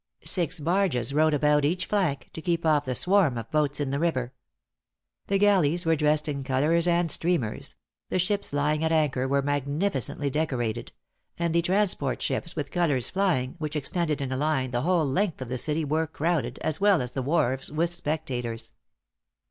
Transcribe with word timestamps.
Six 0.25 0.59
barges 0.59 1.13
rowed 1.13 1.35
about 1.35 1.63
each 1.63 1.85
flank, 1.85 2.31
to 2.33 2.41
keep 2.41 2.65
off 2.65 2.85
the 2.85 2.95
swarm 2.95 3.37
of 3.37 3.51
boats 3.51 3.79
in 3.79 3.91
the 3.91 3.99
river. 3.99 4.33
The 5.27 5.37
galleys 5.37 5.85
were 5.85 5.95
dressed 5.95 6.27
in 6.27 6.43
colors 6.43 6.87
and 6.87 7.11
streamers; 7.11 7.75
the 8.09 8.17
ships 8.17 8.51
lying 8.51 8.83
at 8.83 8.91
anchor 8.91 9.27
were 9.27 9.43
magnificently 9.43 10.31
decorated; 10.31 10.91
and 11.37 11.53
the 11.53 11.61
transport 11.61 12.19
ships 12.19 12.55
with 12.55 12.71
colors 12.71 13.11
flying, 13.11 13.53
which 13.59 13.75
extended 13.75 14.21
in 14.21 14.31
a 14.31 14.37
line 14.37 14.71
the 14.71 14.81
whole 14.81 15.05
length 15.05 15.39
of 15.39 15.49
the 15.49 15.59
city, 15.59 15.85
were 15.85 16.07
crowded, 16.07 16.57
as 16.63 16.81
well 16.81 16.99
as 16.99 17.11
the 17.11 17.21
wharves, 17.21 17.71
with 17.71 17.91
spectators. 17.91 18.71